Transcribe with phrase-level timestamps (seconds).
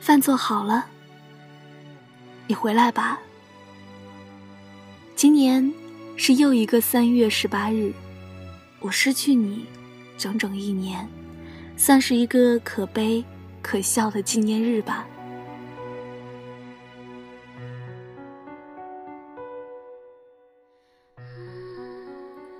[0.00, 0.86] 饭做好了，
[2.46, 3.20] 你回来吧。
[5.14, 5.72] 今年
[6.16, 7.92] 是又一个三月十八日，
[8.80, 9.66] 我失去你
[10.16, 11.06] 整整一年，
[11.76, 13.22] 算是一个可悲
[13.60, 15.06] 可笑的纪念日吧。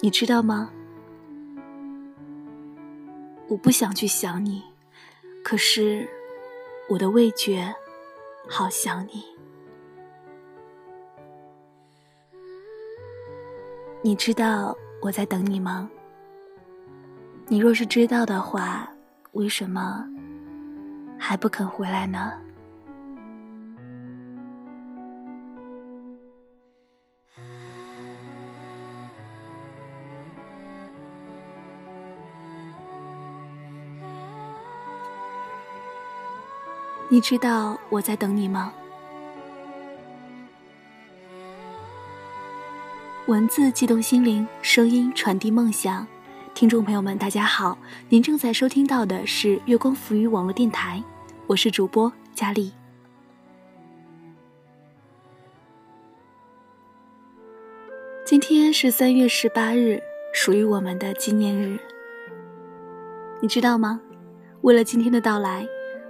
[0.03, 0.71] 你知道吗？
[3.49, 4.63] 我不想去想你，
[5.43, 6.09] 可是
[6.91, 7.73] 我的味觉
[8.49, 9.25] 好想你。
[14.03, 15.89] 你知道我在等你吗？
[17.47, 18.93] 你若是知道的话，
[19.33, 20.05] 为什么
[21.17, 22.33] 还不肯回来呢？
[37.13, 38.73] 你知道我在等你吗？
[43.27, 46.07] 文字激动心灵，声音传递梦想。
[46.55, 47.77] 听众朋友们，大家好，
[48.09, 51.03] 您正在收听到的是月光浮语网络电台，
[51.49, 52.73] 我是主播佳丽。
[58.25, 60.01] 今天是三月十八日，
[60.33, 61.77] 属于我们的纪念日。
[63.41, 64.01] 你知道吗？
[64.61, 65.67] 为了今天的到来。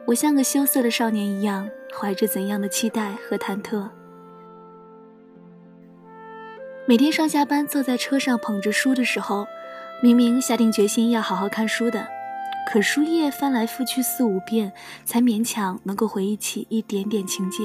[0.07, 3.89] 我像个羞涩的少年一样，怀着怎样的期待和忐忑？
[6.87, 9.47] 每天上下班坐在车上捧着书的时候，
[10.03, 12.05] 明明下定决心要好好看书的，
[12.73, 14.73] 可书页翻来覆去四五遍，
[15.05, 17.63] 才勉强能够回忆起一点点情节。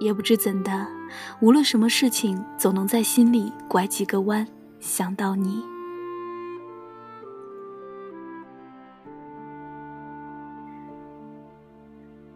[0.00, 0.88] 也不知怎的，
[1.40, 4.44] 无论什么事情，总能在心里拐几个弯，
[4.80, 5.73] 想到你。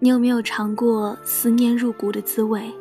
[0.01, 2.73] 你有没有尝过思念入骨的滋味？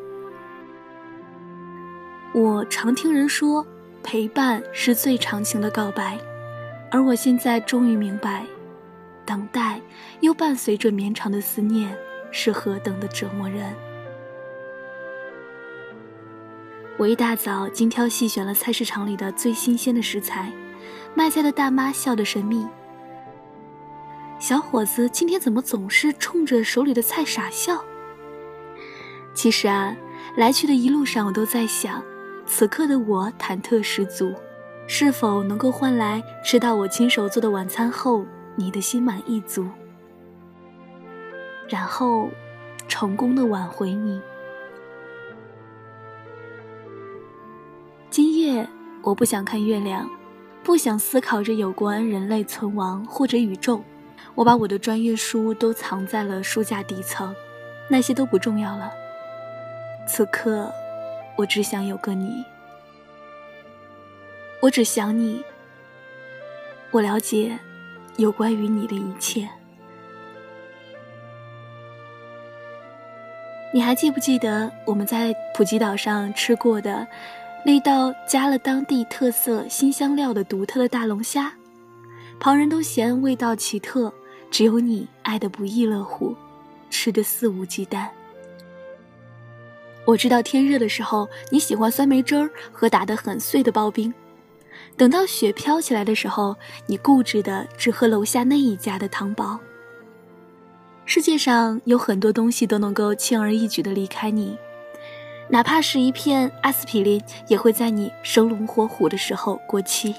[2.32, 3.66] 我常听人说，
[4.04, 6.20] 陪伴是最长情的告白，
[6.92, 8.46] 而我现在终于明白，
[9.26, 9.82] 等待
[10.20, 11.98] 又伴随着绵长的思念，
[12.30, 13.74] 是何等的折磨人。
[16.98, 20.52] 我一大早精挑细选了菜市场里的最新鲜的食材，
[21.16, 22.64] 卖菜的大妈笑得神秘。
[24.40, 27.84] 小伙子今天怎么总是冲着手里的菜傻笑？
[29.34, 29.96] 其实啊，
[30.36, 32.04] 来去的一路上，我都在想，
[32.46, 34.34] 此刻的我忐忑十足，
[34.88, 39.68] 是否能够换来吃到我亲手做的晚餐后你的心满意足，
[41.68, 42.30] 然后
[42.88, 44.22] 成功的挽回你。
[48.12, 48.68] 今夜
[49.02, 50.08] 我不想看月亮，
[50.64, 53.84] 不想思考着有关人类存亡或者宇宙。
[54.36, 57.36] 我把我的专业书都藏在了书架底层，
[57.90, 58.92] 那些都不重要了。
[60.08, 60.72] 此刻，
[61.36, 62.44] 我只想有个你。
[64.62, 65.44] 我只想你。
[66.92, 67.60] 我了解
[68.16, 69.48] 有关于你的一切。
[73.74, 77.06] 你还记不记得我们在普吉岛上吃过的
[77.66, 81.57] 那道加了当地特色新香料的独特的大龙虾？
[82.40, 84.14] 旁人都嫌味道奇特。
[84.50, 86.34] 只有你爱的不亦乐乎，
[86.90, 88.08] 吃的肆无忌惮。
[90.06, 94.14] 我知道天热的时候你喜欢酸梅汁儿和打得很碎的刨冰，
[94.96, 96.56] 等到雪飘起来的时候，
[96.86, 99.60] 你固执的只喝楼下那一家的汤包。
[101.04, 104.58] 世界上有很多东西都能够轻而易举的离开你，
[105.50, 110.16] 哪怕是一片阿司匹林，也会在你生龙活虎的时候过期，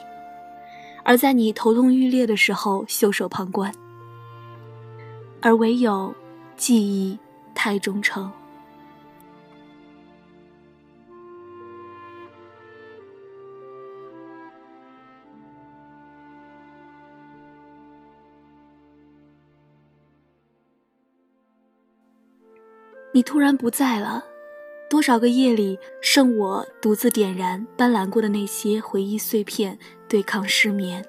[1.04, 3.72] 而在你头痛欲裂的时候袖手旁观。
[5.40, 6.14] 而唯有
[6.56, 7.18] 记忆
[7.54, 8.30] 太忠诚。
[23.18, 24.22] 你突然不在了，
[24.88, 31.04] 多少个夜里剩我独自点燃斑斓过的那些回忆碎片，对抗失眠。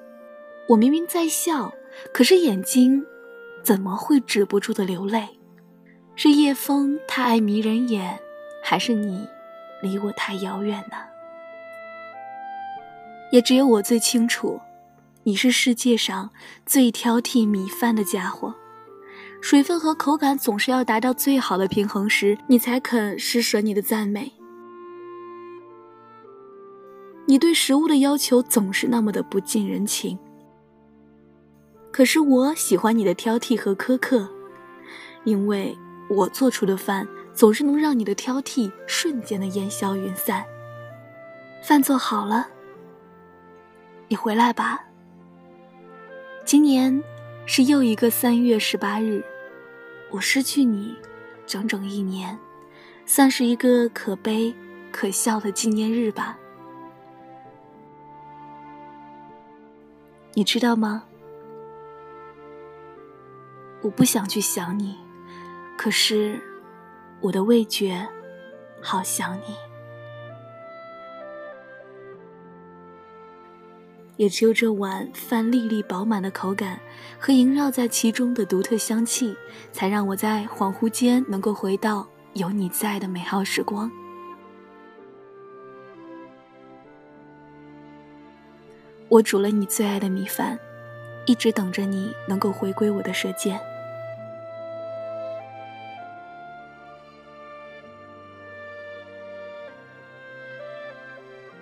[0.67, 1.73] 我明明在笑，
[2.13, 3.05] 可是眼睛。
[3.61, 5.27] 怎么会止不住的流泪？
[6.15, 8.19] 是夜风太爱迷人眼，
[8.63, 9.27] 还是你
[9.81, 10.97] 离我太遥远呢？
[13.31, 14.59] 也只有我最清楚，
[15.23, 16.31] 你是世界上
[16.65, 18.55] 最挑剔米饭的家伙。
[19.41, 24.31] 水分和口感总是要达到最好的平衡时，你才肯施舍你的赞美。
[27.25, 30.17] 你对食物的要求总是那么的不近人情。
[31.91, 34.27] 可是我喜欢你的挑剔和苛刻，
[35.23, 35.75] 因为
[36.09, 40.43] 我做出的饭总是能让你的挑剔瞬间的烟消云散。
[41.63, 42.47] 饭做好了，
[44.07, 44.83] 你回来吧。
[46.45, 47.03] 今年
[47.51, 49.23] 是又一个三月十八日，
[50.11, 50.95] 我失去你
[51.47, 52.37] 整整一年，
[53.07, 54.53] 算是一个可悲
[54.91, 56.37] 可笑的纪念日吧。
[60.35, 61.03] 你知道吗？
[63.81, 64.95] 我不想去想你，
[65.75, 66.39] 可是
[67.19, 68.07] 我的味觉
[68.79, 69.68] 好想你。
[74.19, 76.77] 也只有这碗饭粒粒饱满的口感
[77.17, 79.33] 和萦绕在其中的独特香气，
[79.71, 83.89] 才让我在恍惚间能够回到有你在的美好时光。
[89.07, 90.59] 我煮了你最爱的米饭，
[91.25, 93.57] 一直等着你能够回归我的舌尖。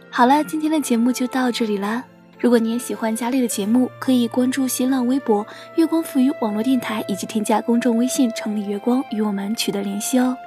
[0.10, 2.04] 好了，今天的节目就到这里啦。
[2.40, 5.46] 如果你也喜欢佳丽的节目，可以关注新浪微博
[5.76, 10.38] “月光赋予网络电台”，以及添加公众微信“城里月光”与我们取得联系哦。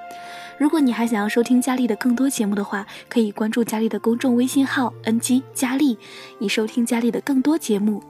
[0.56, 5.98] 如果你还想要收听佳丽的更多节目的话，可以关注佳丽的公众微信号 “ng 佳丽”，
[6.38, 8.00] 以收听佳丽的更多节目。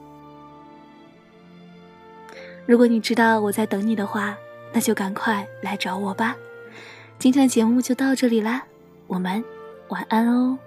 [2.67, 4.37] 如果你知道我在等你的话，
[4.73, 6.35] 那就赶快来找我吧。
[7.17, 8.63] 今天的节目就到这里啦，
[9.07, 9.43] 我们
[9.87, 10.59] 晚安哦。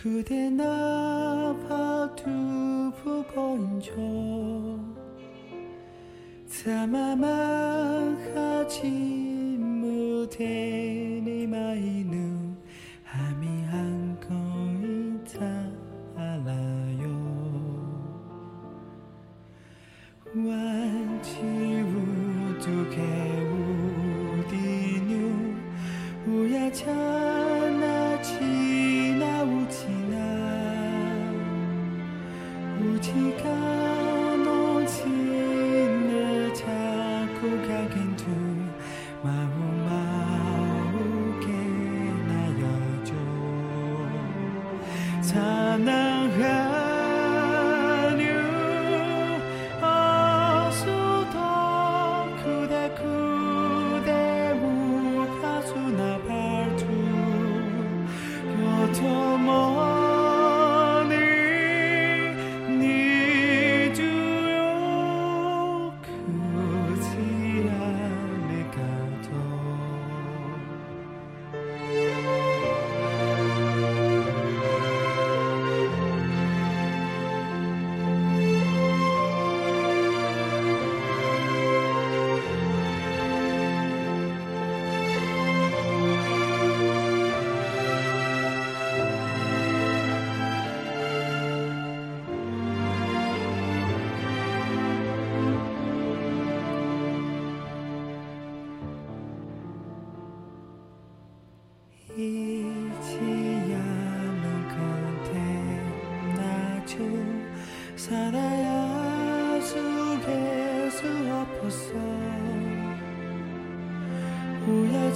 [0.00, 3.92] 그대 나 바두고 건져
[6.64, 8.86] 담아만 하지
[9.58, 10.67] 못해.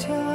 [0.02, 0.32] time.